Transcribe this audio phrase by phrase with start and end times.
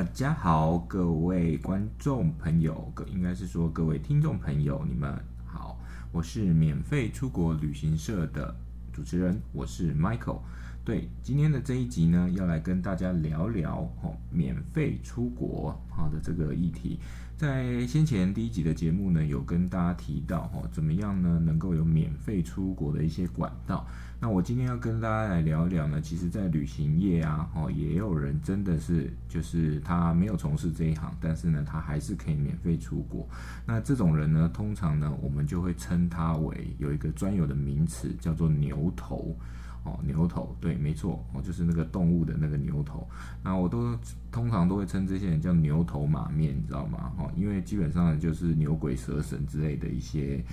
[0.00, 5.12] 大家好，各位观众朋友，各应该是说各位听众朋友，你们
[5.44, 5.78] 好，
[6.10, 8.56] 我是免费出国旅行社的
[8.94, 10.38] 主持人，我是 Michael。
[10.82, 16.98] 对，今天的这一集呢，要来跟大家聊聊哦，免费出国好的这个议题。
[17.36, 23.86] 在先前第一集的节目呢，有跟大家提到哦，怎么样呢，能够有免费出国的一些管道。
[24.20, 33.28] 那我今天要跟大家来聊一聊呢，其实，在旅行业啊，哦，也有人真的是，就是他没有从事这一行，但是呢，他还是可以免费出国。
[33.66, 39.36] 那这种人呢，通常呢，我们就会称他为有一个专有的名词，叫做牛头。
[39.84, 43.08] 哦，牛头，对，没错，哦，就是那个动物的那个牛头。
[43.42, 43.96] 那我都
[44.30, 47.12] 通常都会称这些人叫牛头马面，你知道吗？
[47.18, 50.44] 哦，因为基本上就是牛鬼蛇神之类的一些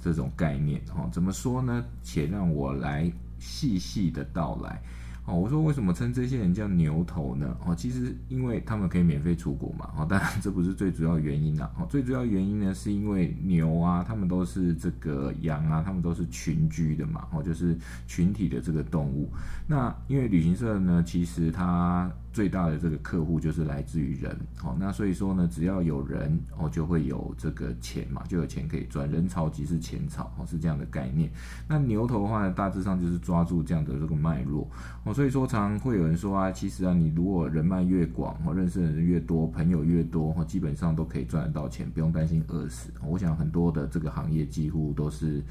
[0.00, 0.80] 这种概念。
[0.94, 1.84] 哦，怎么说呢？
[2.02, 4.80] 且让我来细细的道来。
[5.26, 7.56] 哦，我说为什么称这些人叫牛头呢？
[7.66, 9.90] 哦，其实因为他们可以免费出国嘛。
[9.98, 11.70] 哦，当然这不是最主要原因啦。
[11.78, 17.26] 哦，最主要原因呢，是因为牛啊，他们都是这个羊啊，他们都是群居的嘛。
[17.32, 19.28] 哦，就是群体的这个动物。
[19.66, 22.10] 那因为旅行社呢，其实它。
[22.36, 31.30] 最大的这个客户就是来自于人，好，那所以说呢，只要有人哦，就会有这个钱嘛，就有钱可以赚，人潮即是钱潮，哦，是这样的概念。
[31.66, 34.68] 那牛头的话呢，大致上就是抓住这样的这个脉络，
[35.04, 42.90] 哦，所以说常会有人说啊，其实啊，你如果人脉越广，哦，认识的人越多，朋友越多，哦，基本上都可以赚得到钱，不用担心饿死。
[43.02, 45.42] 我想很多的这个行业几乎都是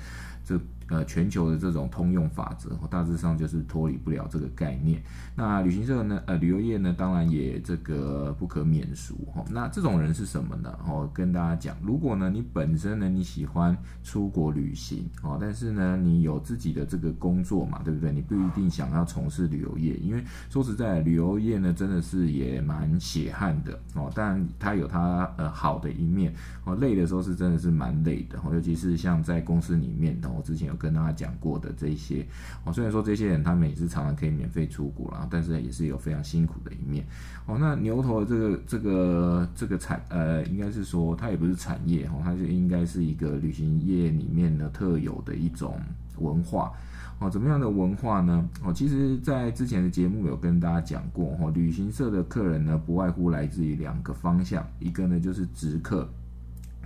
[0.46, 0.60] 这。
[0.88, 5.02] 呃，全球的这种通用法则，大致上就是脱离不了这个概念。
[5.36, 6.22] 那旅行社呢？
[6.28, 9.44] 呃，旅游业呢，当然也这个不可免俗哈。
[9.50, 10.78] 那这种人是什么呢？
[10.88, 18.12] 哦，跟大家讲，如果呢你本身呢你喜欢出国旅行哦，但是呢你有自己的这个工作嘛，对不对？
[18.12, 24.12] 你不一定想要从事旅游业，因为说实在，旅游业呢真的是也蛮血汗的哦。
[24.14, 26.32] 但它有它呃好的一面
[26.64, 30.76] 哦，累的时候是真的是蛮累的哦，尤其是像在公司里面的，我之前有。
[30.76, 32.23] 跟大家讲过的这些，
[32.66, 37.04] 哦，虽然说这些人他们也是常常可以免费出国啦，但是也是有非常辛苦的一面。
[37.46, 45.80] 哦，那牛头的这个这个这个产，呃，应该是说它也不是产业，哦，它就应该是一个旅行业里面呢特有的一种
[46.20, 46.72] 文化。
[47.20, 48.48] 哦，怎么样的文化呢？
[48.62, 56.08] 哦，其实，在之前的节目有跟大家讲过，哦，旅行社的客人呢，不外乎来自于两个方向，一个呢就是直客，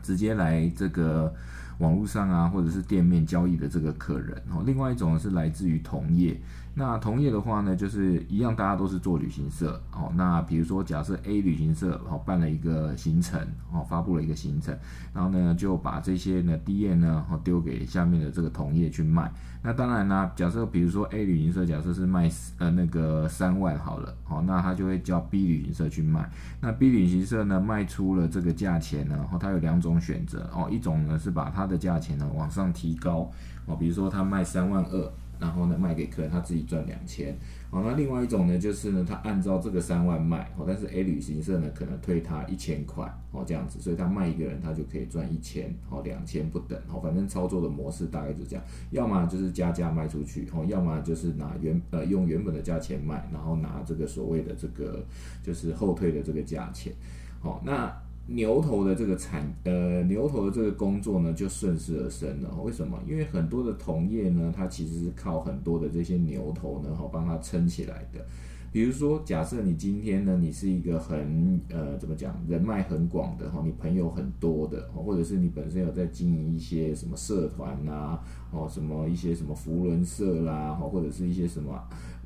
[0.03, 1.33] 直接来这个。
[1.79, 6.39] 网络上啊，或者是店面交易的这个客人，哦，另外一种是来自于同业。
[6.79, 13.37] 那同业的话呢，就是一样，大家都是做旅行社，哦，那比如说假设 A 旅行社哦办了一个行程，
[13.69, 14.73] 哦发布了一个行程，
[15.13, 19.29] 然后呢就把这些呢 D 页呢哦丢给下面的这个同业去卖。
[19.61, 26.31] 那当然呢，假设比如说 A 旅行社假设是卖呃那个三万好了，哦，那他就会叫 B 旅行社去卖。
[26.61, 33.29] 那 B 旅行社呢卖出了这个价钱呢，然后他有两种选择，哦，一种呢是把它的价钱呢往上提高，
[33.65, 35.11] 哦，比如说他卖三万二。
[35.39, 37.35] 然后呢，卖给客人，他自己赚两千。
[37.71, 55.05] 好，那另外一种呢，就是呢，他按照这个三万卖，哦，但是 A 旅行社呢，可能退他一千块，哦，这样子，所以他卖一个人，他就可以赚一千，哦，两千不等，哦，反正操作的模式大概就这样，要么就是加价卖出去，哦，要么就是拿原呃用原本的价钱卖，然后拿这个所谓的这个
[55.43, 56.93] 就是后退的这个价钱，
[57.41, 57.98] 好，那。
[58.31, 62.49] 牛头的这个产呃牛头的这个工作呢，就顺势而生了。
[62.63, 62.99] 为什么？
[63.07, 68.23] 因为很多的同业呢，它其实是靠很多的这些牛头呢，哈，帮它撑起来的。
[68.71, 78.19] 比如说，假设你今天呢，你是一个很呃怎么讲，人脉很广的哈，你朋友很多的，或者是你本身有在经营一些什么社团呐，
[78.51, 81.81] 哦，什么一些什么福伦社啦，或者是一些什么。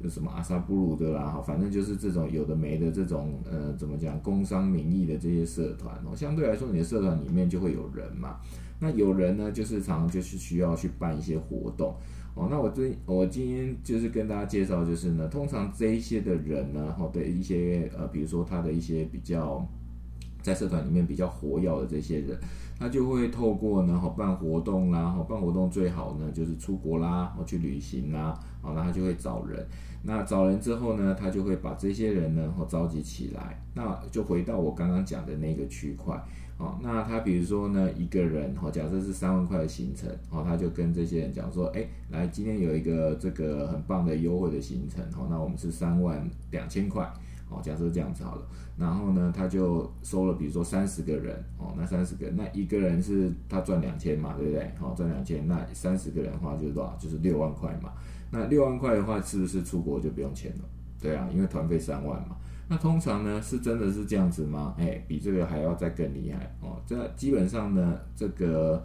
[0.09, 8.37] 什么阿萨布鲁的啦，哈，反正就是这种有的没的这种，呃，怎么讲，工商名义的这些社团哦，相对来说，你的社团里面就会有人嘛。
[8.79, 11.95] 那有人呢，就是常常就是需要去办一些活动
[12.35, 12.47] 哦。
[12.51, 19.65] 那我最我今天就是跟大家介绍，就是呢，通常这一些的人呢，哈，对一些呃，比如说他的一些比较
[20.41, 22.37] 在社团里面比较活跃的这些人。
[22.77, 29.65] 他就会透过呢，好办活动啦，好办活动最好呢就是出国啦，哦去旅行啦，好，那他就会找人。
[30.05, 33.57] 那找人之后呢，他就会把这些人呢，哦召集起来。
[33.73, 36.21] 那就回到我刚刚讲的那个区块，
[36.57, 47.09] 哦，那他比如说呢，一个人，哦假设是三万块的行程，哦他就跟这些人讲说，哎，来今天有一个这个很棒的优惠的行程，哦那我们是三万两千块。
[47.49, 48.41] 哦，假设这样子好了，
[48.77, 54.71] 然后呢，他就收了，比如说三十个人，哦，那三十个，那一个人是他赚两千嘛，对不对？
[54.79, 56.95] 好，赚两千，那三十个人的话就是多少？
[56.99, 57.91] 就是六万块嘛。
[58.31, 60.65] 那六万块的话，是不是出国就不用钱了？
[60.99, 62.35] 对啊，因为团费三万嘛。
[62.69, 64.73] 那通常呢是真的是这样子吗？
[64.77, 66.81] 哎，比这个还要再更厉害哦。
[66.85, 68.83] 这基本上呢，这个。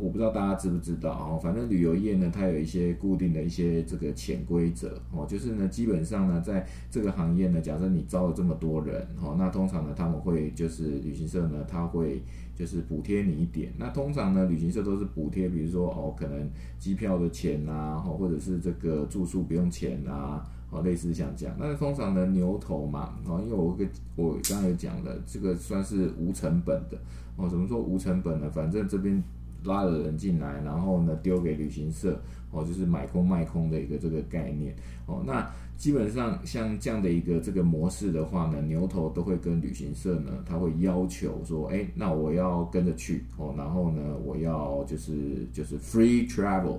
[0.00, 12.22] 我不知道大家知不知道哦，反正旅游业呢，它有一些固定的一些这个潜规则哦，就是呢，基本上呢，在这个行业呢，假设你招了这么多人哦，那通常呢，他们会就是旅行社呢，他会
[12.56, 13.70] 就是补贴你一点。
[13.76, 16.48] 那通常呢，旅行社都是补贴，比如说哦，可能
[16.78, 21.54] 机票的钱呐，或者是这个住宿不用钱啊，哦，类似像这样。
[21.58, 23.86] 那通常呢，牛头嘛，哦，因为我跟
[24.16, 26.96] 我刚才讲了，这个算是无成本的
[27.36, 27.48] 哦。
[27.50, 28.50] 怎么说无成本呢？
[28.50, 29.22] 反正这边。
[29.64, 32.20] 拉了人进来，然后呢丢给旅行社，
[32.50, 34.74] 哦，就是买空卖空的一个这个概念，
[35.06, 46.78] 哦，那基本上像这样的一个这个模式的话呢，牛头都会跟旅行社呢，他会要求说，哎，那我要跟着去，哦，然后呢，我要就是就是 free travel，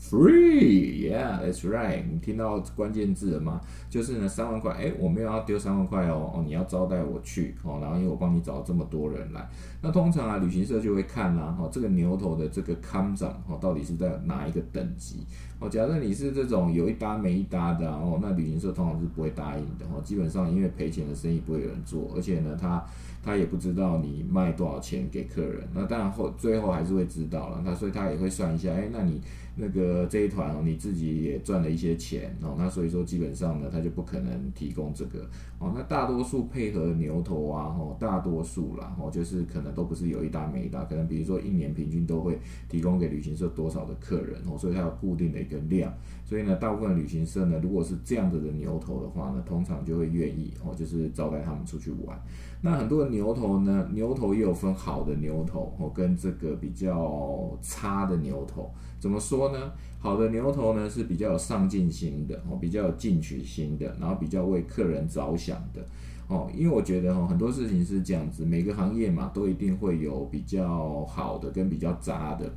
[0.00, 2.02] Free, yeah, that's right.
[2.08, 3.60] 你听到关键字了吗？
[3.90, 9.46] 就是呢，三万块，哎，我没有要丢三万块哦，哦，你要招待我去哦，然后因为我帮你找这么多人来，
[9.82, 15.26] 那通常啊，旅行社就会看啦，哈，这个牛头的这个康长，哦，到底是在哪一个等级？
[15.58, 22.82] 哦，假设你是这种有一搭没一搭的哦，那旅行社通常是不会答应的哦，基本上因为赔钱的生意不会有人做，而且呢，他
[23.22, 29.20] 他也不知道你卖多少钱给客人，那当然后最后还是会知道了，那所以他也会算一下，哎，那你。
[29.60, 35.28] 那个这一团哦，你自己也赚了一些钱哦，那所以说基本上呢，他就不可能提供这个
[35.58, 35.72] 哦。
[35.74, 42.38] 那大多数配合牛头啊，哦，大多数啦，哦，就是可能都不是有一搭没一搭，可能比如说一年平均都会
[42.68, 45.92] 提供给旅行社多少的客人哦，所以它有固定的一个量。
[46.24, 52.16] 所以呢，大部分旅行社呢，如果是这样子的牛头的话呢，通常就会愿意哦，就是招待他们出去玩。
[52.60, 58.70] 那很多牛头呢，牛头也有分好的牛头哦，跟这个比较差的牛头。
[58.98, 59.72] 怎么说呢？
[60.00, 65.84] 好的牛头呢是比较有上进心的哦，比较有进取心的，然后比较为客人着想的
[66.26, 66.50] 哦。
[66.52, 72.50] 因为我觉得哈，很多事情是这样子，每个行业嘛都一定会有比较好的跟比较渣的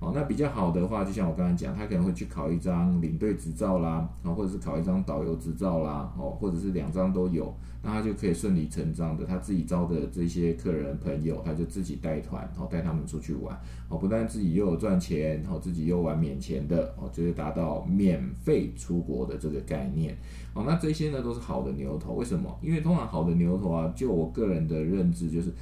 [0.00, 0.12] 哦。
[0.14, 7.54] 那比较好的话，就像我刚才讲，他可能会去考一张领队执照啦，哦或者是考一张导游执照啦，哦，或者是两张都有。
[7.82, 13.56] 那他就可以顺理成章的，他自己招的这些客人朋友，他就自己带团，然后带他们出去玩，
[13.88, 20.16] 哦，不但自己又有赚钱，然后自己又玩免钱的，哦，就是达到免费出国的这个概念，
[20.52, 22.58] 哦，那这些呢都是好的牛头，为什么？
[22.60, 25.52] 因为通常好的牛头啊，就我个人的认知就是。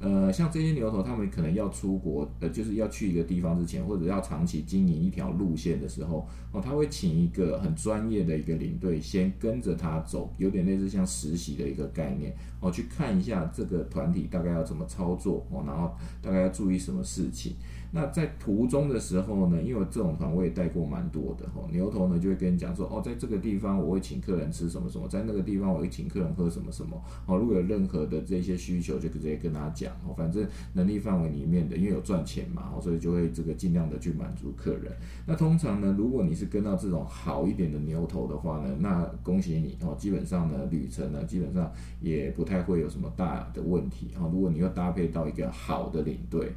[0.00, 17.54] 呃，像这些牛头，他们可能要出国，呃，就是要去一个地方之前，或者要长期经营一条路线的时候，哦，他会请一个很专业的一个领队，先跟着他走，有点类似像实习的一个概念，哦，去看一下这个团体大概要怎么操作，哦，然后大概要注意什么事情。
[17.96, 34.92] 那在途中的时候呢，因为这种团我也带过蛮多的哈，牛头呢就会跟你讲说，哦，在这个地方我会请客人吃什么什么，在那个地方我会请客人喝什么什么，哦，如果有任何的这些需求，就直接跟他讲，哦，反正能力范围里面的，因为有赚钱嘛，哦，所以就会这个尽量的去满足客人。
[35.24, 41.70] 那通常呢，如果你是跟到这种好一点的牛头的话呢，那恭喜你哦，基本上呢旅程呢基本上
[42.00, 44.28] 也不太会有什么大的问题哦。
[44.32, 46.50] 如果你要搭配到一个好的领队。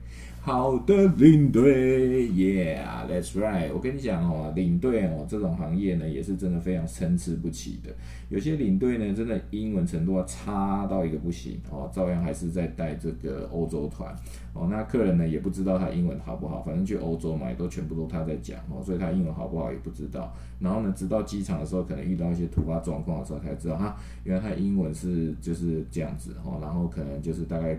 [0.48, 3.70] 好的领队，Yeah，that's right。
[3.74, 7.94] 我跟你讲哦，领队哦，这种行业呢，也是真的非常参差不齐的。
[8.30, 14.16] 有些领队呢，真的英文程度差到一个不行哦，照样还是在带这个欧洲团
[14.54, 14.70] 哦。
[14.72, 20.34] 那客人呢，也不知道他英文好不好，反正去欧洲嘛，也都全部都他在讲哦，所以他英文好不好也不知道。
[20.62, 26.58] 然后呢，直到机场的时候，可能遇到一些突发状况的时候，才知道哈，原来他英文是就是这样子哦。
[26.62, 27.78] 然后可能就是大概。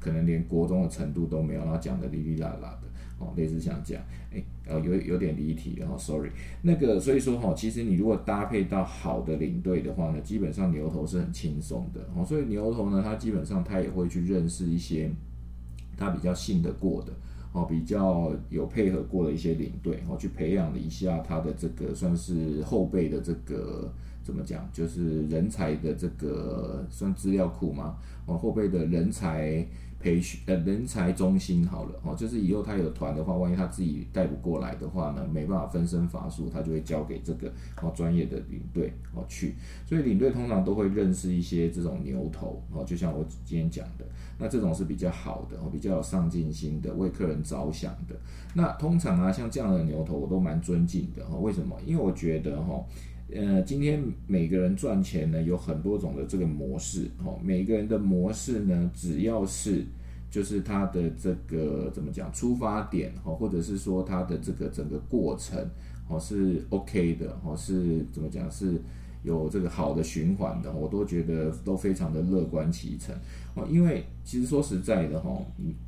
[0.00, 2.88] 可能连国中的程度都没有，然后讲的哩哩啦啦的，
[3.18, 6.30] 哦，类似像这样，哎，呃，有有点离题，然后 sorry，
[6.62, 15.10] 那个，所以说哈，其实你如果搭配到好的领队的话呢，基本上牛头是很轻松的，哦，所以牛头呢，他基本上他也会去认识一些
[15.96, 17.12] 他比较信得过的，
[17.52, 23.92] 哦，比较有配合过的一些领队，哦，去培养了一下他的这个算是后备的这个。
[24.24, 24.68] 怎么讲？
[24.74, 27.96] 就是人才的这个算资料库吗？
[28.26, 29.66] 哦，后备的人才
[30.00, 37.52] 培训呃人才中心好了哦，就是以后他有团的话，万一他自己带不过来的话呢，没办法分身乏术，他就会交给这个
[37.82, 39.54] 哦专业的领队哦去。
[39.84, 44.04] 所以领队通常都会认识一些这种牛头哦，就像我今天讲的，
[44.38, 48.14] 那这种是比较好的哦，比较有上进心的，为客人着想的。
[48.54, 51.36] 那通常啊，像这样的牛头我都蛮尊敬的哈。
[51.36, 51.76] 为什么？
[51.84, 52.80] 因为我觉得哈。
[53.34, 59.84] 呃，今天每个人赚钱呢，有很多种的这个模式，哦，每个人的模式呢，只要是
[60.30, 65.58] 就是他的这个怎么讲出发点，哦，或者是说他的这个整个过程，
[66.08, 68.80] 哦，是 OK 的，哦，是怎么讲是
[69.22, 73.14] 有这个好的循环的，我都觉得都非常的乐观其成
[73.54, 73.68] 哦。
[73.70, 75.38] 因为其实说实在的哈，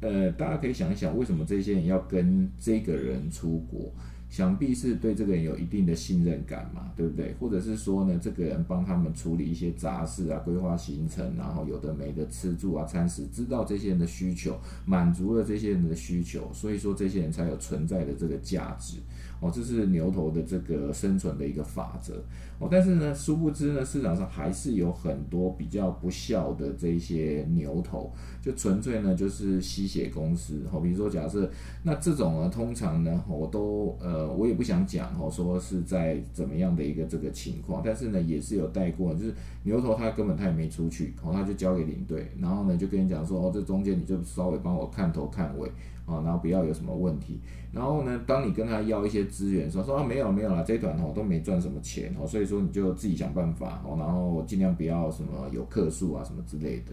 [0.03, 3.91] 呃，大家可以想一想，为什么这些人要跟这个人出国？
[4.31, 7.35] 想必是对这个人有一定的信任感嘛，对不对？
[7.41, 14.57] 或者是说呢，这个人帮他们处理一些杂事啊，规划行程，然后有的没的吃住啊、餐食，知道这些人的需求，
[14.87, 18.99] 满足了这些人的需求，所以说这些人才有存在的这个价值。
[19.41, 22.23] 哦，这是牛头的这个生存的一个法则
[22.59, 22.69] 哦。
[22.71, 30.63] 但是呢，殊不知呢，市场上还是有很多比较不孝的这些牛头，就纯粹呢就是吸血公司。
[30.71, 31.51] 哦，比如说假设
[31.83, 45.71] 那这种呢，通常呢，我都呃，我也不想讲哦，说是在怎么样的一个这个情况，但是呢，也是有带过，就是牛头他根本他也没出去，哦，他就交给领队，然后呢就跟你讲说，哦，这中间你就稍微帮我看头看尾。
[46.11, 47.41] 哦，然后不要有什么问题。
[47.73, 56.93] 然后呢，当你跟他要一些资源，说说啊没有没有了，这一团哦都没赚什么钱哦，所以说你就自己想办法哦，然后尽量不要什么有客数啊什么之类的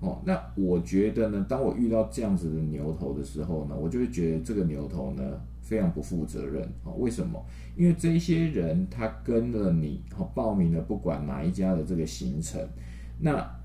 [0.00, 0.22] 哦。
[0.24, 5.22] 那我觉得呢，当我遇到这样子的牛头的时候呢，我就会觉得这个牛头呢
[5.60, 6.94] 非常不负责任哦。
[6.96, 7.38] 为什么？
[7.76, 12.60] 因为这些人他跟了你，哦报名了不管哪一家的这个行程，
[13.20, 13.55] 那。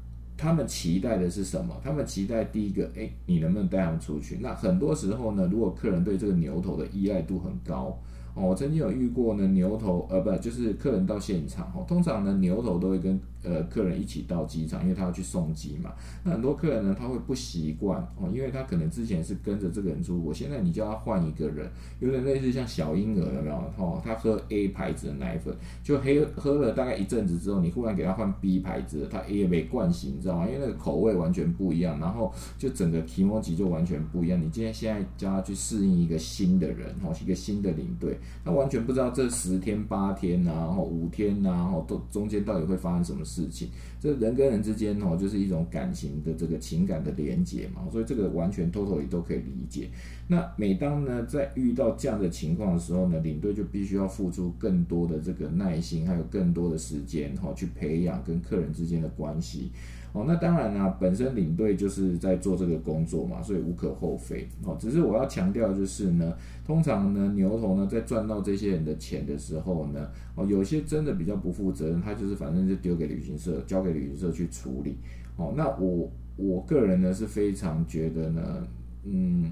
[0.41, 1.79] 他们期待的是什么？
[1.83, 4.39] 他们期待第一个，哎，你能不能带他们出去？
[4.41, 7.95] 那很多时候呢，如果客人对这个牛头的依赖度很高。
[8.33, 15.93] 哦，我曾经有遇过呢，牛头呃不就是客人到现场哦，通常呢牛头都会跟呃客人一起到机场，因为他要去送机嘛。
[16.23, 21.69] 那很多客人呢他会不习惯哦，因为他可能之前是跟着这个人出国，现在你叫他换一个人，
[21.99, 23.55] 有点类似像小婴儿有没有？
[23.77, 26.05] 哦，他喝 A 牌子的奶粉，就喝
[26.35, 30.45] 喝了大概一阵子之后，你忽然给他换 B 牌子，他 A 没惯性，你知道吗？
[30.47, 34.39] 因为那个口味完全不一样，然后就整个提摩吉就完全不一样。
[34.41, 38.17] 你今天现在叫他去适应一个新的人，哦，一个新的领队。
[38.43, 43.69] 他完全不知道这十天八天呐，然后五天呐，然后都中间到底会发生什么事事情。
[43.99, 49.89] 这人跟人之间哦，就是一种感情的这个情感的连接嘛，所以这个完全 totally 都可以理解。
[50.27, 59.71] 那每当呢在遇到这样的情况的时候呢，领队就必须要付出更多的这个耐心，还有更多的时间哈，去培养跟客人之间的关系。
[60.13, 64.45] 哦，那当然啦，本身领队就是在做这个工作嘛，所以无可厚非。
[64.65, 66.33] 哦，只是我要强调就是呢，
[66.65, 74.97] 通常呢，牛头呢在赚到这些人的钱的时候呢，哦，有些真的比较不负责任，他就是反正就丢给旅行社，交给旅行社去处理。
[75.37, 78.67] 哦，那我我个人呢是非常觉得呢，
[79.05, 79.49] 嗯，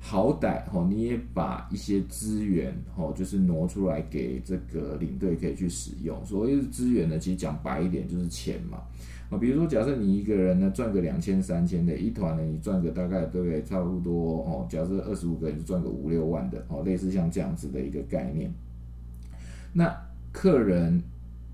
[0.00, 6.18] 好歹哦，你也把一些资源哦，就是挪出来给这个领队可以去使用。
[6.26, 8.82] 所谓的资源呢，其实讲白一点就是钱嘛。
[9.30, 13.62] 啊，比如说，假设你一个人呢赚个两千、三千的，一团呢你赚个大概对不对？
[13.62, 14.66] 差不多哦。
[14.68, 18.52] 假设二十五个人赚个五六万的哦，类似像这样子的一个概念。
[19.72, 19.96] 那
[20.32, 21.00] 客人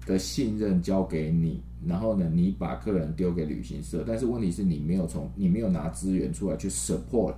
[0.07, 7.35] 的信任交给你，然后呢，你把客人丢给旅行社，但是问题是你没有从你没有拿资源出来去 support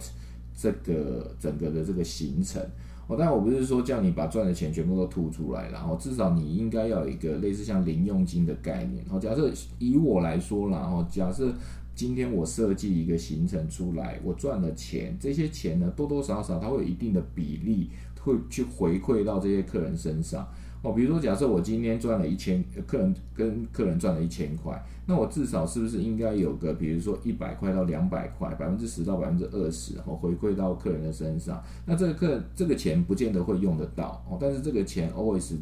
[0.57, 2.63] 这个整个的这个行程。
[3.09, 9.05] 哦，但我不是说叫你把赚的钱全部都吐出来，然后至少你应该要有一个类似像零佣金的概念。
[9.11, 11.51] 哦，假设以我来说然后假设
[11.95, 20.47] 今天我设计一个行程出来，我赚了钱，这些钱呢多多少少它会有一定的比例会去回馈到这些客人身上。
[20.83, 31.63] 哦，比如说，假设我今天赚了一千，客人跟客人赚了一千块，那我至少是不是应该有个，比如说一百块到两百块，百分之十到百分之二十，哦，回馈到客人的身上。
[31.85, 35.57] 那这个客这个钱不见得会用得到，哦，但是这个钱 always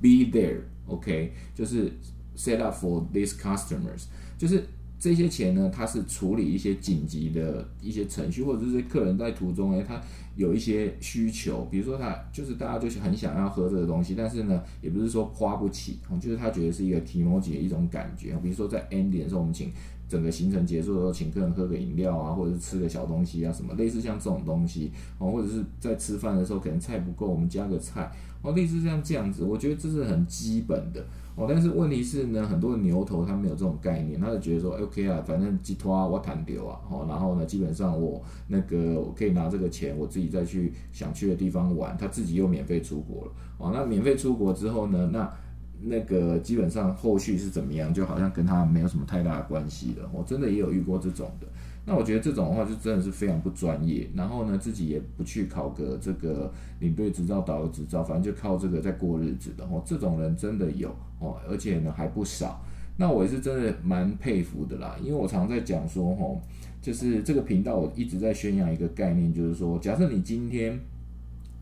[0.00, 1.90] be there，OK，就是
[2.36, 4.04] set up for these customers，
[4.36, 4.64] 就是。
[4.98, 10.00] 这些钱呢，它是处理一些紧急的一些程序，或者是客人在途中哎，他
[10.34, 18.36] 有一些需求，比如说他就是大家就是很想要喝这个东西，但是呢，也不是说花不起，就是他觉得是一个提摩吉的一种感觉。
[18.42, 19.70] 比如说在 ending 的时候，我们请
[20.08, 28.10] 整个行程结束的时候，请客人喝个饮料啊，或者是吃个小东西啊，什么类似像这种东西哦，或者是在吃饭的时候可能菜不够，我们加个菜
[28.42, 31.06] 哦，类似像这样子，我觉得这是很基本的。
[31.38, 45.32] 哦，但是问题是呢，很多牛头他没有这种概念，他就觉得说，OK 啊，反正寄托啊，我谈丢啊，哦，然后呢，基本上我那个我可以拿这个钱，我自己再去想去的地方玩，他自己又免费出国了，哦，那免费出国之后呢，那
[45.80, 50.10] 那个基本上后续是怎么样，就好像跟他没有什么太大的关系了。
[50.12, 51.46] 我真的也有遇过这种的。
[51.88, 59.82] 那我觉得这种的话就真的是非常不专业，然后呢自己也不去考个这个领队执照、导游执照，反正就靠这个在过日子的哦。
[59.86, 62.62] 这种人真的有哦，而且呢还不少。
[62.98, 66.38] 那我也是真的蛮佩服的啦，因为我常在讲说吼，
[66.82, 70.78] 就是这个频道我一直在宣扬一个概念，就是说，假设你今天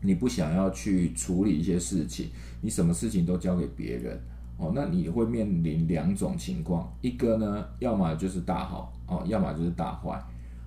[0.01, 2.29] 你不想要去处理一些事情，
[2.61, 4.19] 你什么事情都交给别人。
[4.57, 10.21] 哦，那你会面临两种情况，一个呢，要么就是大好哦，要么就是大坏，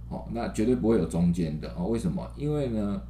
[0.08, 1.88] 哦，那绝对不会有中间的哦。
[1.88, 2.26] 为什么？
[2.36, 3.02] 因为呢，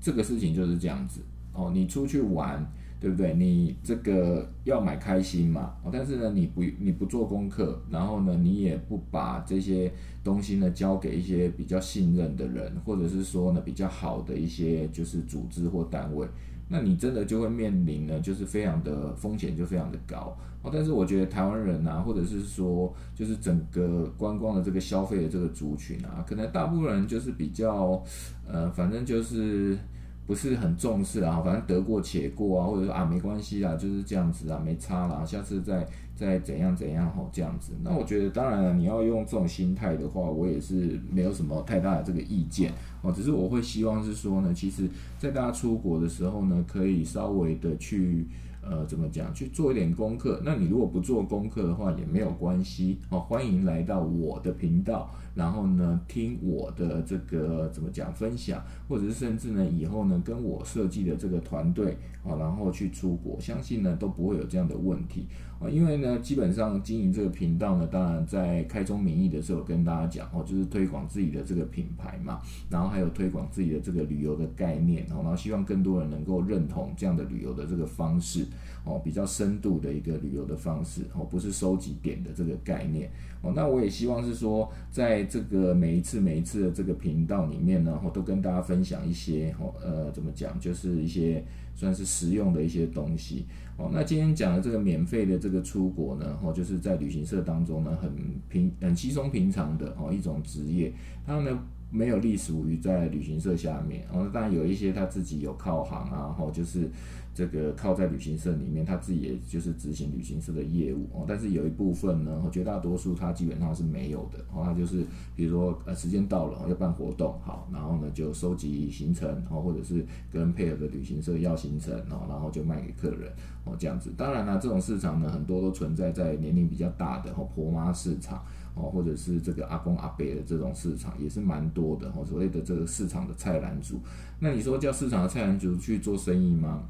[0.00, 1.20] 这个事情就是这样子
[1.52, 2.66] 哦，你出去玩。
[2.98, 3.34] 对不对？
[3.34, 5.74] 你这个要买开心嘛？
[5.84, 9.92] 哦，但是呢，你不你不做功课，然后呢，你也不把这些
[10.24, 16.26] 东西呢交给一些比较信任的人，或者是说呢比较好的一些就是组织或单位，
[16.68, 20.70] 那你真的就会面临呢就是非常的风险就非常的高哦。
[20.72, 28.02] 但是我觉得台湾人啊，或者是说就是整个观光的这个消费的这个族群啊，可能大部分人就是比较
[28.46, 29.78] 呃，反正就是。
[30.26, 37.72] 不是很重视啊，反正得过且过啊，或者说啊没关系啊，就是这样子啊，没差啦，下次再再怎样怎样吼这样子。
[37.82, 48.26] 那我觉得当然了，你要用这种心态的话，我也是没有什么太大的这个意见哦，只是我会希望是说呢，其实在大家出国的时候呢，可以稍微的去。
[48.68, 49.32] 呃，怎么讲？
[49.32, 50.40] 去做一点功课。
[50.44, 53.20] 那你如果不做功课的话，也没有关系哦。
[53.20, 65.26] 欢迎来到我的频道，然后呢，听我的这个怎么讲分享，或者是甚至呢，以后呢，跟我设计的这个团队啊，然后去出国，相信呢都不会有这样的问题
[65.60, 65.68] 啊。
[65.68, 78.46] 因为呢，基本上经营这个频道呢，当然在开宗明义的时候跟大家讲哦，就是推广自己的这个品牌嘛，然后还有推广自己的这个旅游的概念哦，然后希望更多人能够认同这样的旅游的这个方式。
[78.88, 83.10] 哦，比较深度的一个旅游的方式哦，不是收集点的这个概念
[83.42, 83.52] 哦。
[83.52, 91.44] 那我也希望是说，在这个每一次每一次的这个频道里面呢，我都跟大家分享一些哦，呃，怎么讲，就是一些
[91.76, 93.44] 算是实用的一些东西
[93.76, 93.90] 哦。
[93.92, 98.10] 那今天讲的这个免费的这个出国呢，哦，就是在旅行社当中呢，很
[98.48, 100.92] 平很稀松平常的哦一种职业，
[101.24, 101.56] 它呢
[101.96, 106.90] 没有隶属于在旅行社下面哦，当然有一些他自己有靠行啊，哦，就是。
[107.36, 111.26] 这个靠在旅行社里面，他自己也就是执行旅行社的业务哦。
[111.28, 114.62] 但是有一部分呢，绝大多数他基本上是没有的哦。
[114.64, 115.04] 他就是
[115.34, 123.30] 比如说呃时间到了要办活动好，然后呢就收集行程然哦，或者是跟配合的旅行社要行程哦，然后就卖给客人
[123.66, 124.10] 哦这样子。
[124.16, 128.42] 当然了，这种市场呢很多都存在在年龄比较大的哦婆妈市场
[128.76, 132.24] 哦，或者是这个阿公阿伯的这种市场也是蛮多的哦。
[132.24, 134.00] 所谓的这个市场的菜篮族，
[134.38, 136.84] 那你说叫市场的菜篮族去做生意吗？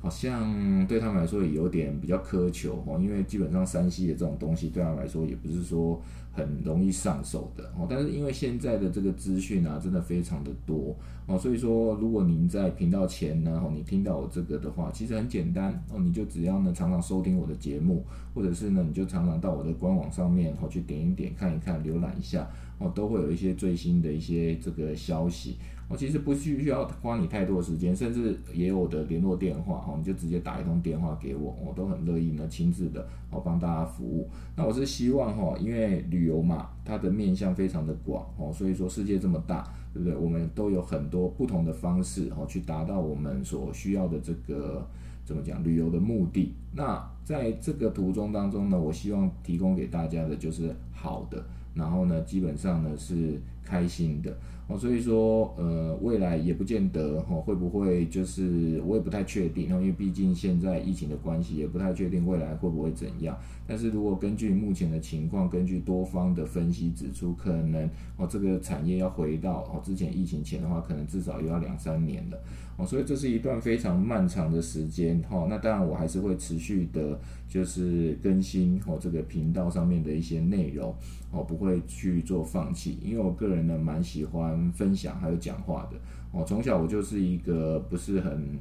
[0.00, 6.00] 好像对他们来说也有点比较苛求哦，因为基本上山西的这种东西对他们来说也不是说
[6.38, 7.86] 很容易上手的哦。
[7.90, 10.94] 但是因为现在的这个资讯啊，真的非常的多
[11.26, 22.48] 哦，所以说如果您在频道前呢，哦，你听到我这个的话，其实很简单哦，你就只要呢常常收听我的节目，或者是呢你就常常到我的官网上面哦去点一点看一看浏览一下
[22.78, 25.56] 哦，都会有一些最新的一些这个消息。
[25.90, 34.28] 我其实不需需要花你太多时间，甚至也有我的联络电话，哦，你就直接打一通电话给我，我都很乐意呢，亲自的哦帮大家服务。
[34.54, 40.16] 那我是希望哈，因为旅游嘛，它的面向非常的广哦，所以说世界这么大，对不对？
[40.16, 44.86] 我们都有很多不同的方式哦，去达到我们所需要的这个
[45.24, 46.52] 怎么讲旅游的目的。
[46.74, 54.36] 那在这个途中当中呢，我希望提供给大家的就是好的，然后呢，基本上呢是开心的。
[54.68, 63.34] 哦，所以说，呃，未来也不见得哈，会不会就是我也不太确定，因为毕竟现在疫情的关系，也不太确定未来会不会怎样。
[63.66, 72.38] 但是如果根据目前的情况，根据多方的分析指出，可能哦这个产业要回到哦之前疫情前的话，可能至少又要两三年了。
[72.76, 75.46] 哦，所以这是一段非常漫长的时间哈。
[75.48, 80.94] 那当然我还是会持续的，就是更新哦这个频道上面的一些内容。
[81.30, 85.98] 哦，不会去做放弃，因为我个人呢蛮喜欢分享还有讲话的。
[86.32, 88.58] 哦，从小我就是一个不是很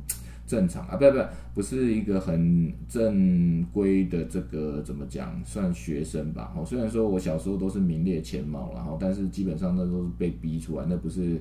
[0.48, 1.20] 正常啊，不不，
[1.56, 6.54] 不是一个很正规的这个怎么讲，算学生吧。
[6.58, 11.40] 哦，虽然说我小时候都是名列前茅，然后但是基本上那都是被逼出来，那不是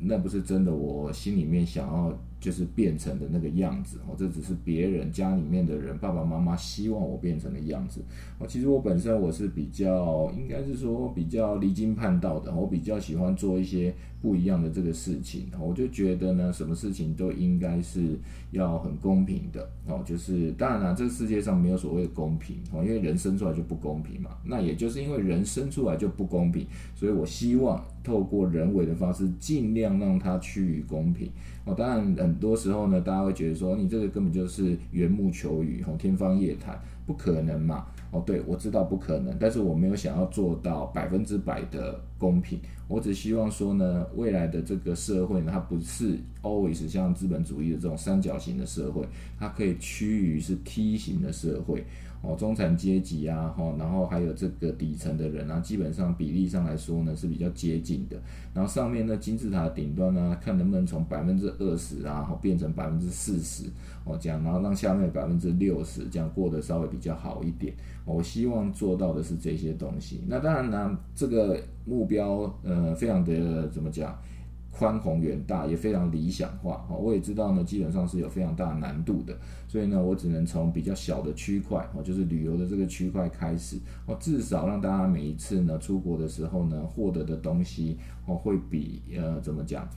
[0.00, 2.18] 那不是真的，我心里面想要。
[2.40, 8.02] 就是变成的那个样子哦，这只是别人家里面的人爸爸妈妈希望我变成的样子
[8.38, 8.46] 哦。
[8.46, 15.46] 其实我本身我是比较，应该是说比较离经叛道的，我比较喜欢做一些不一样的这个事情。
[15.58, 18.18] 我就觉得呢，什么事情都应该是
[18.54, 20.02] 要很公平的哦。
[20.04, 24.30] 就是当然了，这个世界上没有所谓的公平哦，因为人生出来就不公平嘛。
[24.44, 31.30] 那也就是因为人生出来就不公平，所以我希望透过人为的方式，尽量让它趋于公平。
[31.64, 37.86] 哦，当然很多时候呢，大家会觉得说你这个根本就是缘木求鱼，哦，天方夜谭，不可能嘛。
[38.14, 49.04] 哦，对我知道不可能，但是我没有想要做到百分之百的公平，我只希望说呢，未来的这个社会呢，它不是 always 像资本主义的这种三角形的社会，
[49.36, 51.84] 它可以趋于是梯形的社会。
[52.26, 58.16] 哦，中产阶级啊，哈，然后还有这个底层的人啊，基本上比例上来说呢是比较接近的。
[58.54, 63.64] 然后上面呢金字塔顶端呢，看能不能从百分之二十啊，变成百分之四十
[64.04, 67.74] 哦，这样，然后让下面百分之六十这样过得稍微比较好一点。
[68.06, 70.22] 我希望做到的是这些东西。
[70.26, 74.16] 那当然呢，这个目标呃非常的怎么讲？
[74.76, 79.32] 宽宏远大也非常理想化，我也知道呢，基本上是有非常大难度的，
[79.74, 89.88] 所以呢，我只能从比较小的区块，哦，就是旅游的这个区块开始，哦，至少让大家每一次呢出国的时候呢，获得的东西，哦，会比呃怎么讲，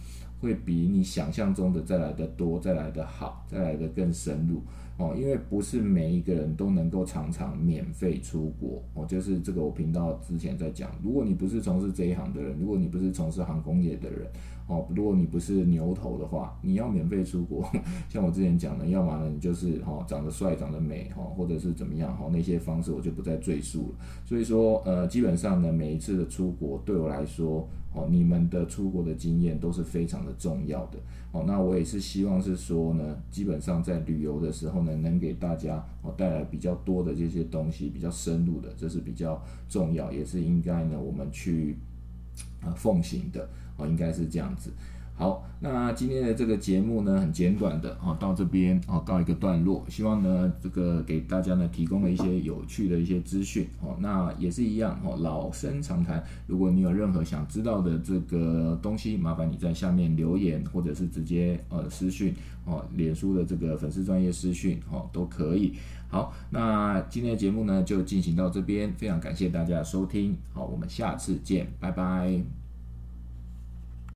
[0.41, 4.63] 会比你想象中的再来的多，再来的好，再来的更深入。
[4.97, 14.27] 哦，因为不是每一个人都能够常常免费出国哦，就是这个我频道之前在讲，如果你不是从事这一行的人，如果你不是从事航空业的人，
[14.67, 17.63] 哦，如果你不是牛头的话，你要免费出国，
[18.09, 24.05] 像我之前讲的，要么呢你就是是哈长得帅、长得美哈，或者是怎么样哈，那些方式我就不再赘述了。
[24.25, 27.67] 所以说，呃，基本上呢，每一次的出国对我来说。
[27.93, 30.99] 哦，你们的出国的经验都是非常的重要的。
[31.31, 41.75] 哦，那我也是希望是说呢，基本上在旅游的时候呢，能给大家哦带来比较多的这些东西，比较深入的，这是比较重要，也是应该呢我们去
[42.61, 43.49] 啊奉行的。
[43.77, 44.69] 哦，应该是这样子。
[45.19, 49.83] 好，那今天的这个节目呢，很简短的哦，到这边哦，告一个段落。
[49.89, 53.97] 希望呢，这个给大家呢提供了一些有趣的一些资讯哦。
[53.99, 56.23] 那也是一样哦，老生常谈。
[56.45, 62.31] 如果你有任何想知道的这个东西，麻烦你在下面留言，或者是直接呃私讯
[62.65, 65.73] 哦，脸书的这个粉丝专业私讯哦都可以。
[66.09, 70.37] 好，那今天的节目呢就进行到这边，非常感谢大家的收听。
[70.53, 72.66] 好，我们下次见，拜拜。